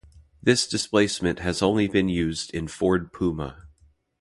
This 0.41 0.65
displacement 0.67 1.37
has 1.41 1.61
only 1.61 1.87
been 1.87 2.09
used 2.09 2.49
in 2.55 2.67
Ford 2.67 3.13
Puma. 3.13 3.67